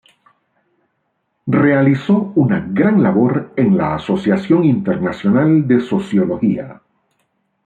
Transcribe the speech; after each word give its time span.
Realizó 1.45 2.31
una 2.33 2.59
gran 2.71 3.03
labor 3.03 3.53
en 3.55 3.77
la 3.77 3.93
Asociación 3.93 4.63
Internacional 4.65 5.67
de 5.67 5.79
Sociología. 5.79 6.81